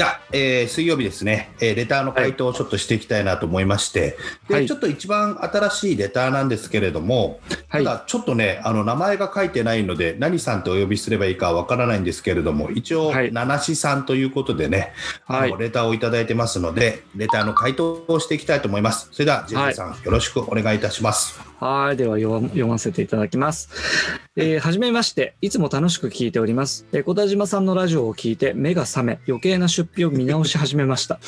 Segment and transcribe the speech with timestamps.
[0.00, 4.16] や、えー水曜日ですね、えーレターの回答をちょっとしていきたいなと思いまして、
[4.48, 4.66] ではい。
[4.66, 7.84] ちょっと一番新しいレターなんですけれども、はい。
[7.84, 13.32] ただちょっとね、あの名前が書いてないので、何さんとお呼びすればいいかわからないんですけれども、一応、はい。
[13.32, 14.92] 七しさんということでね、
[15.24, 15.54] はい。
[15.58, 19.08] レターをいただいてますので、レターの回答をしていきたいと思います。
[19.12, 21.49] それでは、ジェジェさん、よろしくお願いいたします。
[21.60, 23.68] はいでは読ませていただきます。
[24.34, 25.34] えーはじめまして。
[25.42, 26.86] いつも楽しく聞いております。
[26.92, 31.20] えー小田島さんのラジオを聞いて目が覚め余計な出費を見直し始めました。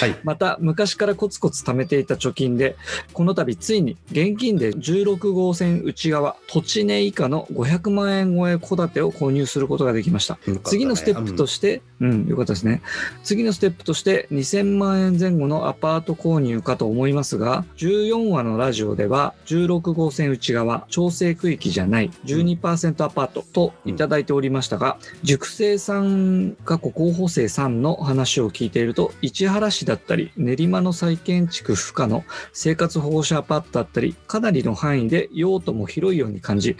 [0.00, 0.16] はい。
[0.24, 2.76] また昔からコツコツ貯めていた貯金で
[3.12, 10.38] この度ついに現金で16号線内側土地値以下の500万円超え戸建てを購入することができました。
[10.64, 12.82] 次のステップとして、うん、うんよかったですね。
[13.22, 36.76] 次のステップとして2000万円前後のアパート購入かと思いますが、14話のラジオでは16号線内側、調整区域じゃない12%アパートといただいておりましたが、熟成さん、過去候補生さんの話を聞いていると、市原市だったり、練馬の再建築不可の生活保護者アパートだったり、かなりの範囲で用途も広いように感じ、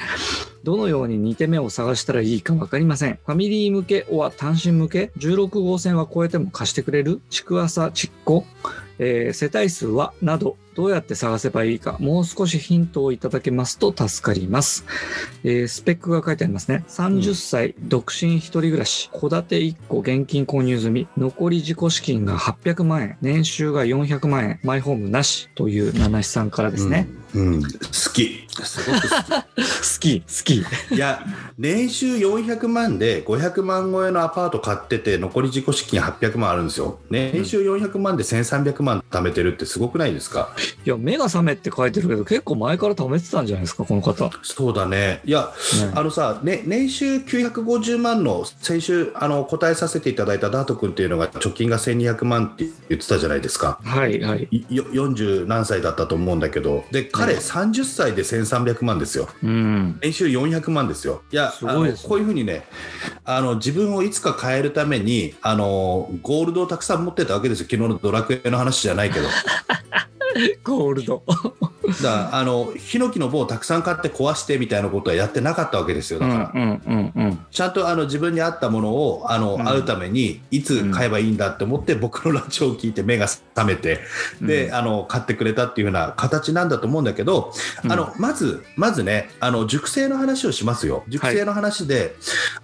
[0.67, 3.20] どのように2手目を探したらいいか分かりません。
[3.25, 7.20] ファミリー向けは単身向け ?16 号線は超えても貸してくれる？
[7.31, 8.45] ちくわさちっこ、
[8.98, 10.12] えー世帯数は？
[10.20, 14.85] など、どうやって探せばいいか、もう少しヒントをいただけますと助かります。
[15.43, 16.85] えースペックが書いてありますね。
[16.89, 27.09] 30歳、独身一人暮らし、戸建て1個現金購入済み、残り自己資金が800万円、年収が400万円、マイホームなしという七七さんからですね。
[27.35, 27.47] うん。
[27.55, 27.69] うん好
[28.13, 28.47] き。
[28.65, 29.61] すごく好き。
[29.63, 30.27] 好き、好
[30.91, 30.95] き。
[30.95, 31.23] いや、
[31.59, 36.99] 年収400万で500万超えのアパート買ってて、残り自己資金800万あるんですよ。
[37.11, 40.55] 年収400万で1300万貯めてるってすごくないですか？
[40.84, 44.25] いや、目が覚めって書いてるけど、結構前から貯めてたんじゃないですか、この方。
[44.25, 45.21] ねそうだね。
[45.25, 45.53] いや、
[45.94, 53.78] あのさ、ね、年収950万の先週あの答えさせていただいたダート君っていうのが貯金が1200万って言ってたじゃないですか。
[53.84, 54.49] はい、はい。
[54.50, 59.28] いよ40何歳だったと思うんだけど、で、彼30歳で1300万ですよ。
[59.43, 59.99] うん。
[60.03, 61.22] 年収400万ですよ。
[61.31, 62.65] いや、すごいねこういうふうにね
[63.25, 69.26] あの、自分をいつか変えるためにあの、ゴールドをたくさん持ってたわけですよ、昨日のドラクエの話じゃないけど、
[70.63, 71.23] ゴールド。
[72.03, 76.53] だあのヒノキの棒をたくさん買って壊してみたいなことはやってなかったわけですよ、だから。
[76.55, 77.47] うん、うん、うん。
[77.51, 84.01] ちゃんとあの自分に合ったものをあの、うん会うためにいつ買えばいいんだって思って、僕のラジオを聞いて目が覚めて
[84.41, 87.53] で、うんあの買ってくれたっていうような形なんだと思うんだけど、
[87.85, 92.15] うんあのまずまずねあの熟成の話をしますよ熟成の話で、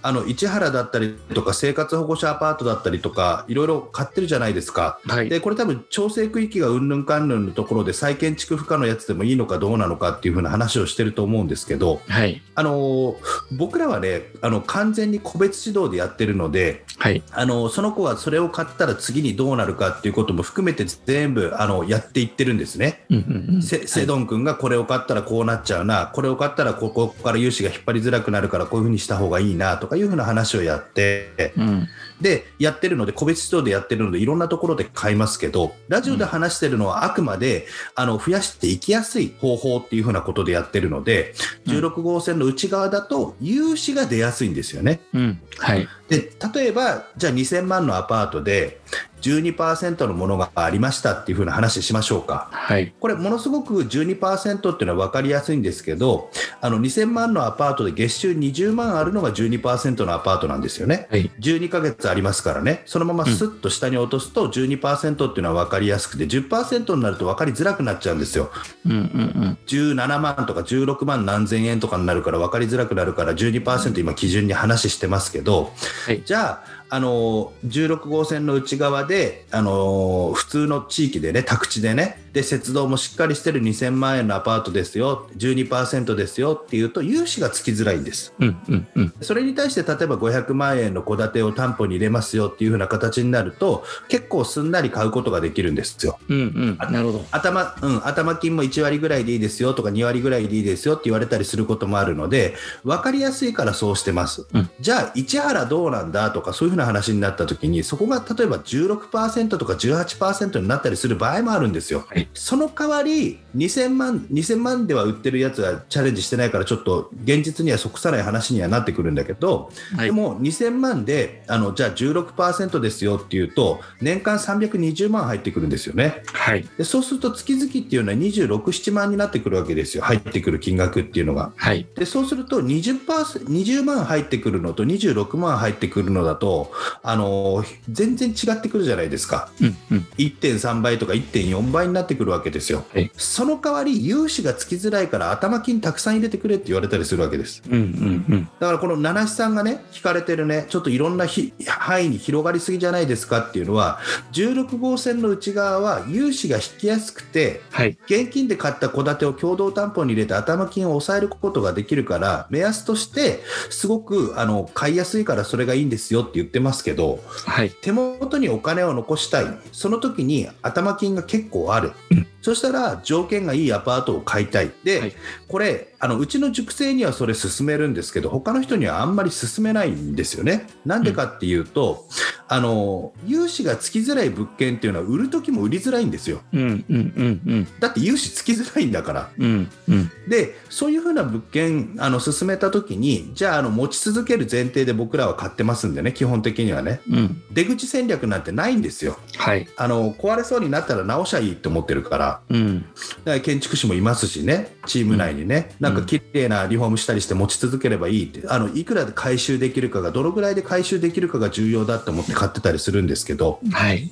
[0.02, 4.98] あの市原だったりとか生活保護者アパートだったりとかいろいろ買ってるじゃないですか。
[5.06, 5.28] はい。
[5.28, 12.40] でこれ多分調整区域がうんぬんかんぬんのところで再建築不可のやつでもいいのかどうなのかっていうふうな話をしてると思うんですけど、はい。
[12.54, 13.16] あの
[13.52, 17.22] 僕らはねあの完全に個別指導でやってるのではい。
[17.30, 23.04] あのその子はそれを買ったら次にどうなるかっていうことも含めて全部あのやっていってるんですね。
[23.10, 23.62] うん、うん、うん。
[23.62, 31.88] セセドン君がこれを買ったらこうなっちゃうなこれを買ったらここから融資が引っ張りづらくなるからこういうふうにした方がいいなとかいうふうな話をやってうん。
[32.22, 41.34] でやってるので個別指導でやってるのでいろんなところで買いますけどラジオで話してるのはあくまであの増やしていきやすい方法っていうふうなことでやってるので
[41.66, 45.00] うん16号線の内側だと融資が出やすいんですよね。
[45.14, 45.40] うん。
[45.58, 45.88] はい。
[46.08, 48.80] で例えばじゃあ2000万のアパートで
[49.22, 52.48] 12%のものがありましたっていうふうな話しましょうか。
[52.52, 52.92] はい。
[53.00, 61.06] これものすごく12%っていうのは分かりやすいんですけどあの2000万のアパートで月収20万あるのが12%のアパートなんですよね。
[61.10, 61.30] はい。
[61.40, 68.50] 12ヶ月ありますからねそのままスッと下に落とすと12%っていうのは分かりやすくて10%になると分かりづらくなっちゃうんですよ。
[68.86, 75.72] うん、うん、17万とか16万何千円とかになるから分かりづらくなるから12%今基準に話してますけど、
[76.06, 89.14] はいじゃああの16号線の内側で、あの普通の地域でね宅地でねで節道もしっかりしてる2000万円のアパートですよ12%ですよっていうと融資がつきづらいんですうんうんうん。
[89.20, 96.78] それに対して例えば500万円の戸建てを担保に入れますよっていう風な形になると結構すんなり買うことができるんですようんうん。
[96.78, 97.24] なるほど。
[97.30, 126.68] 頭,、うん、頭金も1割ぐらいでいいですよとか2割ぐらいでいいですよって言われたりすることもあるので分かりやすいからそうしてます、うんじゃあ市原どうなんだとかそういうふうな話になった時にそこが例えば16%とか18%になったりする場合もあるんですよ、はいその代わり2000万2000万では売ってるやつはチャレンジしてないからちょっと現実には即さない話にはなってくるんだけど、はいでも2000万であのじゃあ16%ですよっていうと年間320万入ってくるんですよねはい。
[126.76, 131.52] でそうすると月々っていうのは26、7万になってくるわけですよ、入ってくる金額っていうのが。
[131.56, 131.86] はい。
[131.96, 136.72] でそうすると20%、20万入ってくるのと26万入ってくるのだと、
[137.02, 139.50] あの全然違ってくるじゃないですか。
[139.60, 140.06] うんうん。
[140.18, 142.84] 1.3倍とか1.4倍になってくるわけですよ。
[142.92, 147.62] はいその代わり、融資がつきづらいから頭金たくさん入れてくれって言われたりするわけです。
[147.68, 148.48] うんうんうん。
[148.60, 154.00] だからこの七七さんがね、聞かれてるね、ちょっといろんなひ範囲に広がりすぎじゃないですかっていうのは、
[154.32, 157.98] 16号線の内側は融資が引きやすくて、はい。
[158.06, 167.70] 現金で買った戸建てを共同担保に入れて頭金を抑えることができるから、目安として、すごくあの買いやすいからそれがいいんですよって言ってますけど、はい。
[167.70, 171.92] 手元にお金を残したい、その時に頭金が結構ある。
[172.10, 174.72] うんそしたら条件がいいアパートを買いたい。
[174.82, 175.12] で、はい
[175.46, 180.66] これあの、うちの塾生にはそれ勧めるんですけど、他の人にはあんまり勧めないんですよね。
[180.84, 182.08] なんでかっていうと、
[182.48, 186.40] あの融資がつきづらい物件っていうのは売る時も売りづらいんですよ。
[186.52, 187.68] うんうんうんうん。
[187.78, 189.30] だって融資つきづらいんだから。
[189.38, 190.10] うんうん。
[190.28, 197.42] でそういうふうな物件あの進めた時にじゃああの持ち続ける前提で僕らは買ってますんでね基本的にはねうん。
[197.52, 199.68] 出口戦略なんてないんですよはい。
[199.76, 202.40] あの壊れそうになったら直しゃいいって思ってるから。
[202.48, 202.80] うん。
[202.80, 202.90] だか
[203.24, 204.76] ら建築士もいますしね。
[204.86, 208.42] チーム内にね、なんか綺麗なリフォームしたりして持ち続ければいいって。
[208.48, 213.60] あのいくらで回収できるかがどのぐらいで回収できるかが重要だって思って買ってたりするんですけど。
[213.70, 214.10] はい。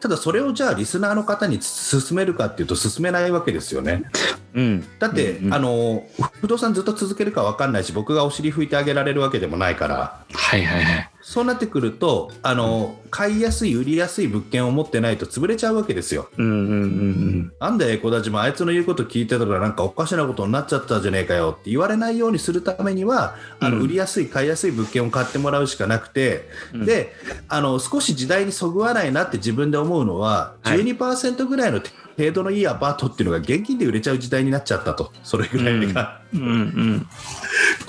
[0.00, 4.04] ただそれをじゃあリスナーの方に勧めるかっていうと勧めないわけですよね
[4.54, 4.84] うん。
[4.98, 5.54] だって、うんうん。
[5.54, 6.06] あの
[6.40, 10.24] 不動産ずっと続けるか分かんないし僕がお尻拭いてあげられるわけでもないから。
[10.32, 11.10] はいはいはい。
[11.20, 16.30] そうなってくるとあの買いやすい売りやすい物件を持ってないと潰れちゃうわけですよ。
[16.38, 23.82] うんうんうんなんで小田島あいつの言うこと聞いてたらなんかおかしなことになっちゃったじゃねえかよって言われないようにするためにはあのうん。
[23.82, 26.86] 売りやすい買いやすい物件を買ってもらうしかなくて、うん。
[26.86, 27.12] で
[27.48, 30.78] あの少し時代にそぐわないなって自分で思うのははい。
[30.80, 31.82] 12%ぐらいの
[32.18, 36.40] 程度のいいアパートっていうのが現金で売れちゃう時代になっちゃったとそれぐらいが、うん。
[36.40, 37.06] うん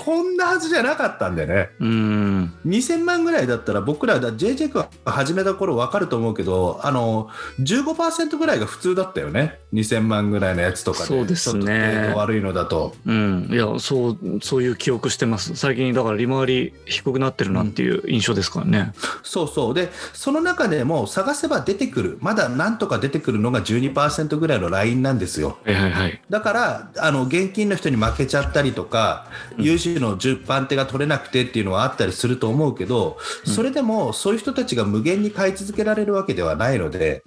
[0.10, 1.90] こんなはずじゃなかったんでねうん。
[1.90, 2.54] うん。
[2.66, 7.30] 2000万ぐらいだったら僕らだ JJ 君が始めた頃分かると思うけどあの
[7.60, 13.50] 15%ぐらいが普通だったよね2000万ぐらいのやつとかでそうですねちょっと程度悪いのだとうん。
[13.52, 15.56] いや、そう、そういう記憶してます。
[15.56, 18.94] 最近、だから利回り低くなってるなっていう印象ですからね。
[19.22, 26.22] そうそうでその中でも探せば出てくるまだなんとか出てくるのが12%ぐらいのラインなんですよはいはいはい。
[26.30, 29.28] だからあの現金の人に負けちゃったりとか、
[29.58, 37.24] 融の10番手が取れなくてっていうのはあったりすると思うけど、それでもそういう人たちが無限に買い続けられるわけではないので、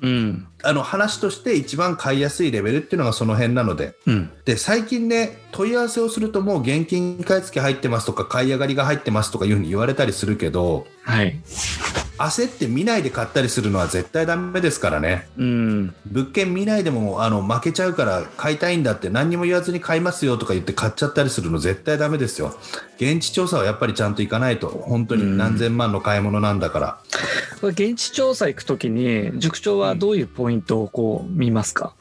[0.63, 3.95] あの話として一番買いやすいレベルっていうのがその辺なので。
[4.07, 4.31] うん。
[4.45, 11.41] で最近ね問い合わせをするともう現金買い付け入ってますとか買い上がりが入ってますとかいうふうに言われたりするけどはい。
[12.19, 15.95] 焦って見ないで買ったりするのは絶対ダメですからねうん。
[16.07, 22.55] 物件見ないでもあの負けちゃうから買いたいんだって何にも言わずに買いますよとか言って買っちゃったりするの絶対ダメですよ
[22.97, 26.99] 現地調査はやっぱりちゃんと行かないと本当に何千万の買い物なんだから、
[27.69, 31.95] 現地調査行くときに、塾長はどういうポイントをこう見ますか、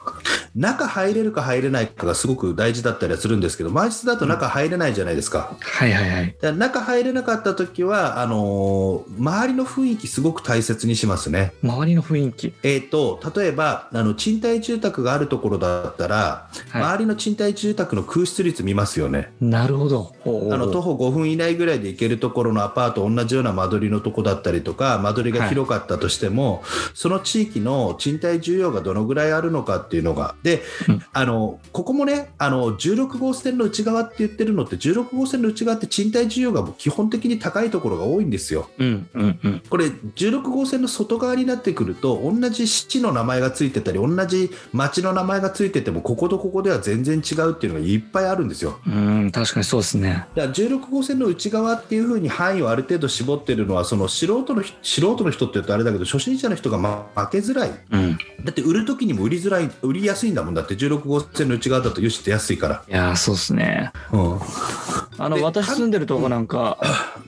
[0.55, 6.35] 中入れるか入れないかがすごく大事だったりはするんですけど満室だと中入れないじゃないですか、はいはいはい。
[6.41, 11.53] だ中入れなかった時はあのー周りの雰囲気すごく大切にしますね。
[11.63, 12.53] 周りの雰囲気。
[12.63, 19.31] えー、と例えばあの賃貸住宅があるところだったら、はい周りの賃貸住宅の空室率見ますよね。
[19.39, 20.13] なるほど。
[20.25, 38.69] あの徒歩5分以内ぐらいで行けるところのアパート同じような間取りのとこだったりとか間取りが広かったとしても、その地域の賃貸需要がどのぐらいあるのかっていうのがで、うんあのここもねあの16号線の内側って言ってるのって16号線の内側って賃貸需要がもう基本的に高いところが多いんですよ。
[38.77, 39.63] うんうんうん。
[39.69, 48.79] これ16号線の外側になってくると同じ市の名前がついてたり同じ町の名前がついててもこことここでは全然違うっていうのがいっぱいあるんですよ。
[48.85, 50.25] うん、確かにそうですね。
[50.35, 58.17] だから16号線の内側っていう風に範囲をある程度絞ってるのはその素人の人素人の人って言うとあれだけど初心者の人がま負けづらいうん。
[58.43, 63.91] だって売る時にも売りづらい売りやすいんだもんだって16号線の内側だと融資って安いから、いやーそうっすね。
[64.11, 64.39] うん
[65.17, 66.77] あの、で私住んでるとこなんか、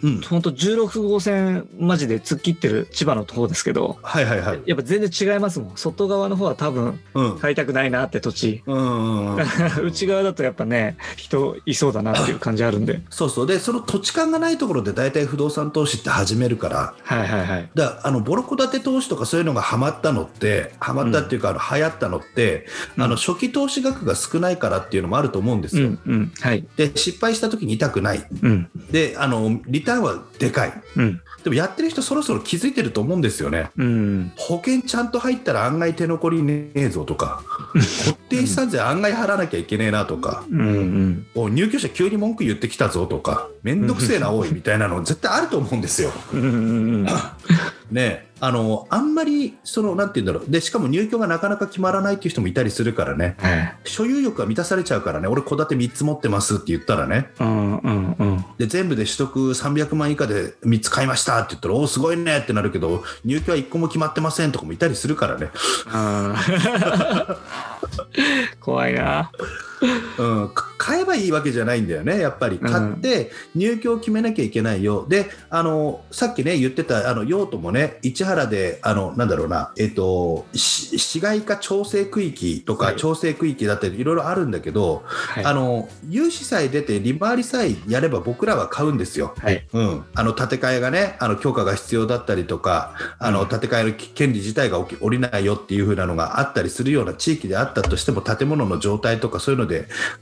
[0.01, 5.77] うん、ほんと16号線マジで突っ切ってる千葉のとこですけど、はいはいはい、やっぱ全然違いますもん。
[5.77, 8.63] 外側の方は多分うん買いたくないなって土地。
[8.65, 9.35] うん
[9.83, 13.01] 内側だとやっぱね、人いそうだなっていう感じあるんで。
[13.09, 17.69] そうそうでその土地勘がないところで大体不動産投資って始めるからはいはいはい。
[17.75, 22.67] だあのボロ戸建て投資とかそういうのがハマったのってハマったっていうか、あの流行ったのって、
[22.97, 25.87] うんあの初期投資額が少ないからっていうのもあると思うんですよ。
[25.87, 26.31] うんうん。
[26.39, 26.65] はい。
[26.77, 28.69] で失敗した時に痛くないうん。
[28.91, 31.21] であのリターンはでかいうん。
[31.43, 34.31] でもやってる人そろそろ気づいてると思うんですよねうん。
[34.37, 37.43] 保険ちゃんと入ったら案外手残りねえぞとか
[38.05, 41.27] 固定資産税案外払わなきゃいけねえなとかうんうん。
[41.35, 46.11] お入居者急に文句言ってきたぞとかめんどくせえな多いみたいなの絶対あると思うんですよ。
[46.33, 46.57] うんうんう
[46.99, 47.07] ん。
[47.91, 53.73] ねあのあんまりそのなんて言うんだろうでしかも入居がなかなか決まらないっていう人もいたりするからねはい。
[53.85, 58.45] 所有欲が満たされちゃうからね俺戸建て3つ持ってますって言ったらねうんうんうん。
[58.57, 65.49] で全部で取得300万以下で3つ買いましたって言ったらおおすごいねってなるけど入居は1個も決まってませんとかもいたりするからね、
[68.59, 69.31] 怖いな。
[70.17, 85.45] うん、か買えばいいわけじゃないんだよねやっぱり買って入居を決めなきゃいけないよ、であのさっきね言ってたあの用途もね市原であのなんだろうなえっ、とし市街化調整区域とかはい調整区域だったりいろいろあるんだけど、はい。
[85.45, 89.33] あの融資さえ出て利回りさえやれば僕らは買うんですよ。
[89.37, 89.65] はい。
[89.73, 99.72] うん、あの建て替えがねあの許可が必要だったりとかあのうん建て替えの権利自体が起き降りないよっていう風なのがあったりするような地域であったとしても建物の状態とかそういうので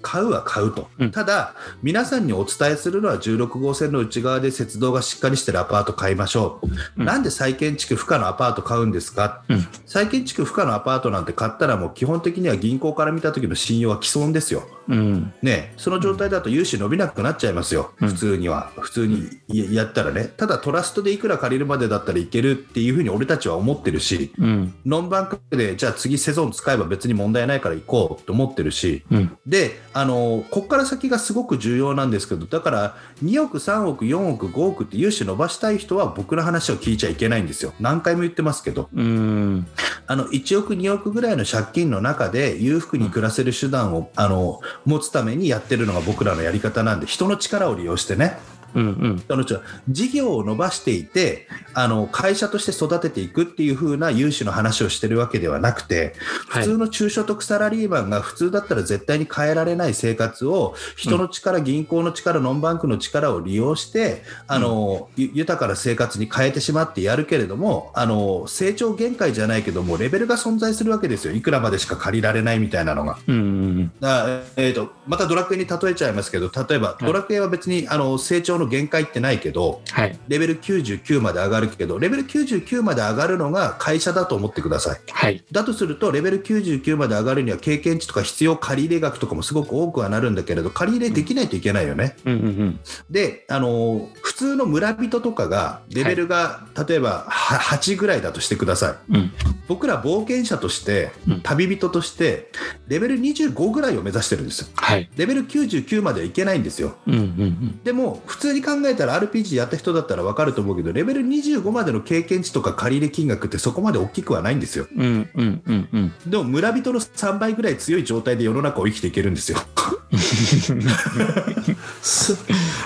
[0.01, 1.11] 買うは買うと、うん。
[1.11, 1.53] ただ
[1.83, 6.67] 皆さんにお伝えするのは16号線の内側で鉄道がしっかりしてるアパート買いましょう、
[6.97, 7.05] うん。
[7.05, 9.67] なんで再建築不可のアパート買うんですか、うん。
[9.85, 15.33] 再建築不可のアパートなんて買ったらもう基本的には銀行から見た時の信用は既存ですようん。
[15.41, 24.73] ね、その状態だと融資伸びなくなっちゃいますよ、うん普通には、普通にややったらね、ただトラストでいくら借りるまでだったらいけるっていうふうに俺たちは思ってるし、うん。
[24.85, 29.37] ノンバンクでじゃあ次セゾン使えば別に問題ないから行こうと思ってるし、うん。
[29.47, 37.73] で、あのここから先がすごく重要なんですけど、だから2億、3億、4億、5億って融資伸ばしたい人は僕の話を聞いちゃいけないんですよ。
[37.79, 38.89] 何回も言ってますけど。
[38.93, 39.67] うん。
[40.07, 48.37] あの1億、2億ぐらいの借金の中で裕福に暮らせる手段を、あの持つためにやってるのが僕らのやり方なんで人の力を利用してね。
[48.75, 49.23] うんうん。
[49.27, 49.43] あの
[49.89, 56.13] 事業を伸ばしていてあの会社として育てていくっていう風な融資の話をしてるわけではなくて
[56.49, 73.17] はい普通の中所得サラリーマンが普通だったら絶対に変えられない生活を人の力、銀行の力ノンバンクの力を利用してあの、ゆ豊かな生活に変えてしまってやるけれどもあの成長限界じゃないけどもレベルが存在するわけですよいくらまでしか借りられないみたいなのが。
[73.27, 73.91] うんうん。
[73.99, 80.17] だからえー、とまたドラクエに例えちゃいますけど例えばドラクエは別にあの成長の限界ってないけどはい。
[80.27, 85.43] レベル99まで上がるけどレベル99まで上がるのが会社だと思ってくださいはい。
[85.51, 92.79] だとするとレベル99まで上がるには経験値とか必要借入額とかもすごく多くはなるんだけれど借り入れできないといけないよね、うんうんうん。
[93.09, 99.31] であの普通の村人とかがレベルが、例えばは8ぐらいだとしてくださいうん。
[99.67, 102.51] 僕ら冒険者としてうん旅人として
[102.87, 105.09] レベル25ぐらいを目指してるんですよはい。
[105.15, 107.79] レベル99まではいけないんですようんうんうん。
[107.83, 116.13] でも普通に考えたら RPG やった人だったら分かると思うけどレベル25までの経験値とか借り入れ金額ってそこまで大きくはないんですようんうんうんうん。
[116.25, 119.57] でも村人の3倍ぐらい強い状態で世の中を生きていけるんですよ
[122.01, 122.33] そ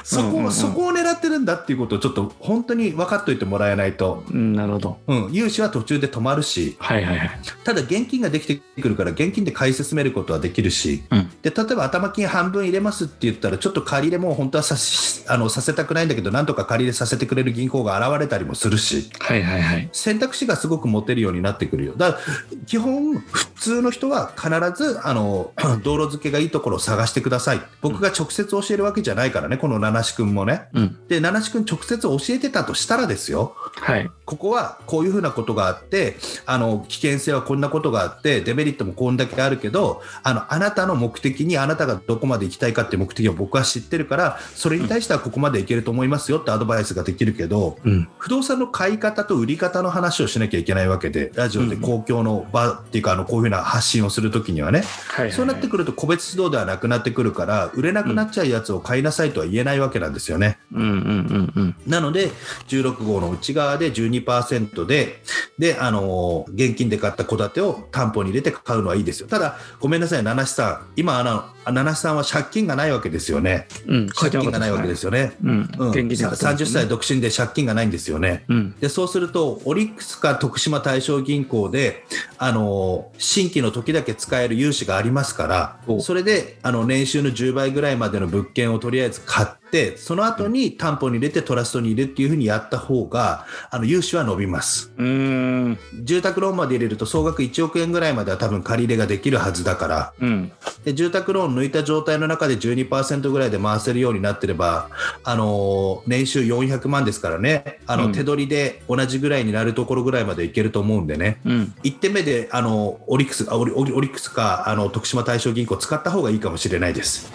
[0.05, 4.97] そこうんうんうんそこを狙ってるんだっていうことをちょっと本当に分かっておいてもらえないと、うんなるほど。
[5.07, 7.39] うん、融資は途中で止まるしはいはいはい。
[7.63, 11.31] ただ現金ができてくるから現金で買い進めることはできるしうん。
[11.41, 19.89] で例えば頭金半分入れますって言ったらちょっと借り入れも本当はさしあのさせたくないんだけどなんとか借り入れさせてくれる銀行が現れたりもするしはいはいはい。
[19.91, 25.51] 選択肢がすごく持てるようになってくるよだから基本普通の人は必ずあの
[25.83, 30.97] 道路付けがいいところを探してください僕が直接教えるわけじゃないからねこの七志くんもねうん。
[31.07, 34.09] で七志くん直接教えてたとしたらですよはい。
[34.25, 48.09] ここはこういうふうなことがあってあの危険性はこんなことがあってデメリットもこんだけあるけどあのあなたの目的にあなたがどこまで行きたいかって目的を僕は知ってるからそれに対してはここまでいけると思いますよってアドバイスができるけどうん。
[48.17, 60.59] 不動産の買い方と売り方の話をしなきゃいけないわけでラジオで公共の場っていうかあのこういうふうういうふうな発信をするときにはね、はいはいそうなってくると個別指導ではなくなってくるから売れなくなっちゃうやつを買いなさいとは言えないわけなんですよね。
[60.73, 61.75] うんうんうんうん。
[61.87, 62.31] なので、
[62.67, 65.21] 16号の内側で12%で、
[65.57, 69.27] で、あのー現金で買った戸建てを担保に入れて買うのはいいですよ。
[69.27, 70.87] ただ、ごめんなさい、七七さん。
[70.95, 73.67] 今、あの、七七さんは借金がないわけですよね。
[73.87, 75.33] うん、借金がないわけですよね。
[75.43, 76.81] うん、うん、現金で買ったんです30ね。
[76.81, 78.45] 歳独身で借金がないんですよね。
[78.47, 82.05] うん、でそうすると、オリックスか徳島大正銀行で、
[82.37, 94.91] あのー新規の時だけ使える融資がありますからお、それであの年収の10倍ぐらいまでの物件をとりあえず買って、その後に担保に入れてトラストに入れるっていうふうにやった方が、あの融資は伸びます。
[94.97, 100.51] うーん、住宅ローンまで入れると総額1億円ぐらいまでは多分借り入れができるはずだから、うん、
[100.83, 104.89] で住宅ローン抜いた状態の中で12%ぐらいで回せるようになってれば、
[105.23, 117.31] あのー年収400万ですからねあの、うん手取りで同じぐらいになるところぐらいまでいけると思うんでねうん、1点目であのオリックスあオリオリオリックスかあの徳島大正銀行使った方がいいかもしれないです。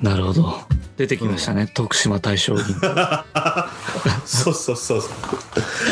[0.00, 0.60] なるほど。
[0.96, 3.24] 出てきましたね、徳島大正銀行。
[4.24, 5.10] そうそうそうそう。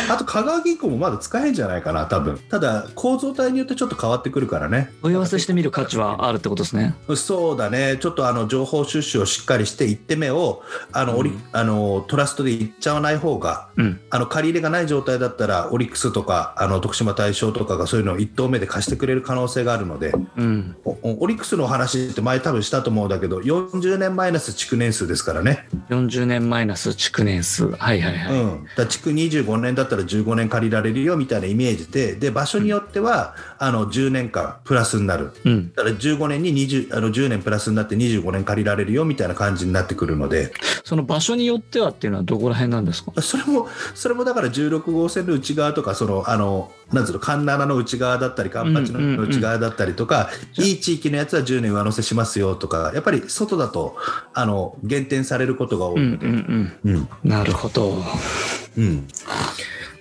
[0.08, 4.90] あと香川銀行もまだ使えんじゃないかな多分ただ構造体によってちょっと変わってくるからね。
[5.02, 6.94] 問い合わせしてみる価値はあるってことですね。
[7.16, 11.42] そうだね、ちょっとあの情報収集をしっかりして、1手目をあの、うん。
[11.52, 27.68] あのトラストでいっちゃわない方が、うん、あの借り入れがない状態だったら、オリックスとかあの徳島大正とかがそういうのを1投目で貸してくれる可能性があるので、うん、オリックスのお話って前、多分したと思うんだけど、40年マイナス築年数ですからね、40年マイナス築年数。
[27.70, 28.40] はいはいはい。
[28.40, 33.34] うん、だ築25年だったら15年借りられるよみたいなイメージで、で場所によっては、
[33.64, 35.32] あの10年間プラスになる。
[35.44, 40.52] うん、だから15年に20あの10年プラスになって25年借りられるよみたいな感じになってくるので。
[40.84, 43.12] その場所によってはっていうのはどこら辺なんですか？
[43.22, 50.28] それもそれもだから16号線の内側とかそのあのなんつうの環七の内側だったり環八の内側だったりとか、
[50.58, 53.96] いい地域のやつは10年上乗せしますよとかやっぱり外だと
[54.34, 56.72] あの減点されることが多うん、うん、いので、うん。
[56.84, 57.08] うん。
[57.24, 57.94] なるほど。
[58.76, 59.08] うん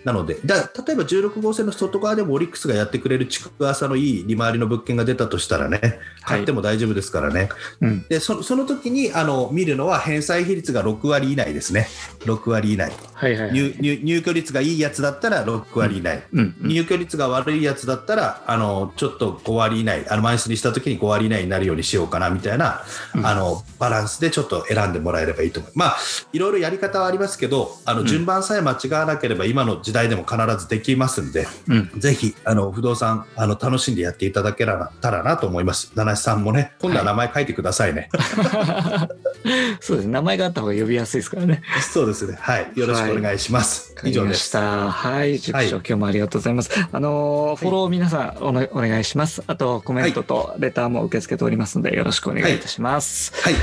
[0.03, 0.55] なのでだ
[0.85, 7.49] 例えば16号線の外側でもオリックスがやってくれる築浅のいい利回りの物件が出たとしたらね買っても大丈夫ですからね、
[7.81, 11.87] うん、でそその時にあの見るのは返済比率が6割以内ですね、
[12.19, 13.51] 6割以内、はいはいはい。
[13.53, 22.83] 入入入居率がいいやつだったら6割以内、うん、うん入居率が悪いやつだったらあのちょっと5割以内、あのマイナスにした時に5割以内になるようにしようかなみたいな、
[23.15, 23.25] うん。
[23.25, 25.77] あのバランスでちょっと選んでもらえればいいと思います。
[25.77, 25.97] まあ、
[26.33, 35.91] いろいろやり方はありますけど、あの順番さえ間違わなければ、今の時代でも必ずできますんで、うん、ぜひあの不動産あの楽しんでやっていただけたらなと思います。
[35.95, 38.09] 七七さんもね、今度は名前書いてくださいね。
[39.81, 40.13] そうですね。
[40.13, 41.61] 名前があった方が呼びやすいですからね。
[41.81, 42.37] そうですね。
[42.39, 42.71] はい。
[42.75, 43.95] よろしくお願いします。
[44.03, 44.47] 以上わかりまです。
[44.47, 44.91] した。
[44.91, 46.69] はい、塾長、はい今日もありがとうございます。
[46.91, 49.43] あのーフォロー皆さんお,、お願いします。
[49.47, 53.33] あとコメントとレターも受け付けておりますので、よろしくお願いいたします。
[53.41, 53.55] はい。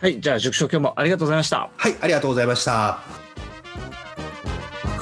[0.00, 1.70] はい、じゃあ塾長今日もありがとうございました。
[1.76, 1.96] はい。
[2.00, 3.23] ありがとうございました。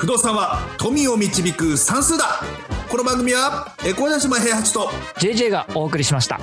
[0.03, 2.41] 不動産は富を導く算数だ
[2.91, 4.89] この番組はエコーダ島平八と
[5.21, 6.41] JJ がお送りしました。